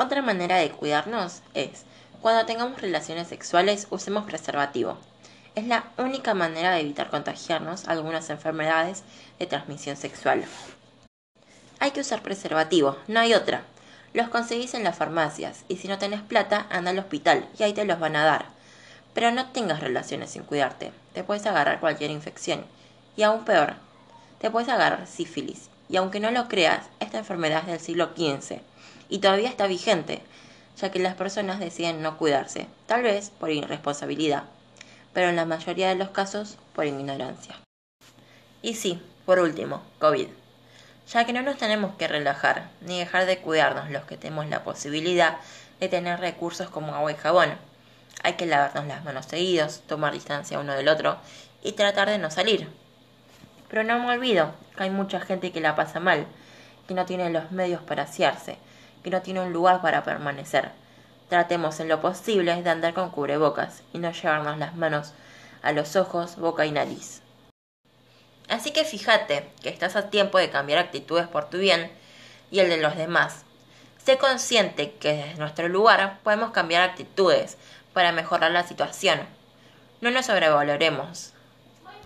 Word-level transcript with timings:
Otra 0.00 0.22
manera 0.22 0.58
de 0.58 0.70
cuidarnos 0.70 1.42
es, 1.54 1.82
cuando 2.22 2.46
tengamos 2.46 2.80
relaciones 2.80 3.26
sexuales, 3.26 3.88
usemos 3.90 4.26
preservativo. 4.26 4.96
Es 5.56 5.66
la 5.66 5.86
única 5.98 6.34
manera 6.34 6.70
de 6.70 6.82
evitar 6.82 7.10
contagiarnos 7.10 7.88
algunas 7.88 8.30
enfermedades 8.30 9.02
de 9.40 9.46
transmisión 9.46 9.96
sexual. 9.96 10.44
Hay 11.80 11.90
que 11.90 12.02
usar 12.02 12.22
preservativo, 12.22 12.96
no 13.08 13.18
hay 13.18 13.34
otra. 13.34 13.62
Los 14.12 14.28
conseguís 14.28 14.74
en 14.74 14.84
las 14.84 14.96
farmacias 14.96 15.64
y 15.66 15.78
si 15.78 15.88
no 15.88 15.98
tenés 15.98 16.22
plata, 16.22 16.68
anda 16.70 16.92
al 16.92 16.98
hospital 17.00 17.48
y 17.58 17.64
ahí 17.64 17.72
te 17.72 17.84
los 17.84 17.98
van 17.98 18.14
a 18.14 18.24
dar. 18.24 18.46
Pero 19.14 19.32
no 19.32 19.50
tengas 19.50 19.80
relaciones 19.80 20.30
sin 20.30 20.44
cuidarte. 20.44 20.92
Te 21.12 21.24
puedes 21.24 21.44
agarrar 21.44 21.80
cualquier 21.80 22.12
infección. 22.12 22.64
Y 23.16 23.24
aún 23.24 23.44
peor, 23.44 23.74
te 24.38 24.48
puedes 24.48 24.68
agarrar 24.68 25.08
sífilis. 25.08 25.70
Y 25.88 25.96
aunque 25.96 26.20
no 26.20 26.30
lo 26.30 26.46
creas, 26.46 26.86
esta 27.00 27.18
enfermedad 27.18 27.62
es 27.62 27.66
del 27.66 27.80
siglo 27.80 28.10
XV 28.16 28.60
y 29.08 29.18
todavía 29.18 29.48
está 29.48 29.66
vigente, 29.66 30.22
ya 30.80 30.90
que 30.90 30.98
las 30.98 31.14
personas 31.14 31.60
deciden 31.60 32.02
no 32.02 32.16
cuidarse, 32.16 32.66
tal 32.86 33.02
vez 33.02 33.30
por 33.30 33.50
irresponsabilidad, 33.50 34.44
pero 35.12 35.28
en 35.28 35.36
la 35.36 35.44
mayoría 35.44 35.88
de 35.88 35.96
los 35.96 36.10
casos 36.10 36.56
por 36.74 36.86
ignorancia. 36.86 37.56
Y 38.62 38.74
sí, 38.74 39.00
por 39.24 39.38
último, 39.38 39.82
COVID 39.98 40.28
ya 41.12 41.24
que 41.24 41.32
no 41.32 41.42
nos 41.42 41.56
tenemos 41.56 41.94
que 41.94 42.06
relajar 42.06 42.68
ni 42.82 42.98
dejar 42.98 43.26
de 43.26 43.38
cuidarnos 43.38 43.90
los 43.90 44.04
que 44.04 44.16
tenemos 44.16 44.46
la 44.48 44.62
posibilidad 44.62 45.38
de 45.80 45.88
tener 45.88 46.20
recursos 46.20 46.68
como 46.68 46.94
agua 46.94 47.12
y 47.12 47.16
jabón. 47.16 47.50
Hay 48.22 48.34
que 48.34 48.46
lavarnos 48.46 48.86
las 48.86 49.04
manos 49.04 49.26
seguidos, 49.26 49.80
tomar 49.86 50.12
distancia 50.12 50.58
uno 50.58 50.74
del 50.74 50.88
otro 50.88 51.16
y 51.62 51.72
tratar 51.72 52.10
de 52.10 52.18
no 52.18 52.30
salir. 52.30 52.68
Pero 53.68 53.84
no 53.84 53.98
me 53.98 54.12
olvido 54.12 54.54
que 54.76 54.84
hay 54.84 54.90
mucha 54.90 55.20
gente 55.20 55.50
que 55.50 55.60
la 55.60 55.76
pasa 55.76 55.98
mal, 55.98 56.26
que 56.86 56.94
no 56.94 57.06
tiene 57.06 57.30
los 57.30 57.50
medios 57.52 57.82
para 57.82 58.02
asearse, 58.02 58.58
que 59.02 59.10
no 59.10 59.22
tiene 59.22 59.40
un 59.40 59.52
lugar 59.52 59.80
para 59.80 60.04
permanecer. 60.04 60.70
Tratemos 61.28 61.80
en 61.80 61.88
lo 61.88 62.00
posible 62.00 62.62
de 62.62 62.70
andar 62.70 62.94
con 62.94 63.10
cubrebocas 63.10 63.82
y 63.92 63.98
no 63.98 64.12
llevarnos 64.12 64.58
las 64.58 64.74
manos 64.76 65.12
a 65.62 65.72
los 65.72 65.96
ojos, 65.96 66.36
boca 66.36 66.64
y 66.66 66.72
nariz. 66.72 67.22
Así 68.48 68.70
que 68.70 68.84
fíjate 68.84 69.50
que 69.62 69.68
estás 69.68 69.94
a 69.96 70.08
tiempo 70.08 70.38
de 70.38 70.50
cambiar 70.50 70.78
actitudes 70.78 71.26
por 71.26 71.50
tu 71.50 71.58
bien 71.58 71.92
y 72.50 72.60
el 72.60 72.70
de 72.70 72.78
los 72.78 72.96
demás. 72.96 73.44
Sé 74.04 74.16
consciente 74.16 74.94
que 74.94 75.12
desde 75.12 75.34
nuestro 75.34 75.68
lugar 75.68 76.18
podemos 76.22 76.50
cambiar 76.52 76.82
actitudes 76.82 77.58
para 77.92 78.12
mejorar 78.12 78.50
la 78.50 78.66
situación. 78.66 79.20
No 80.00 80.10
nos 80.10 80.26
sobrevaloremos. 80.26 81.34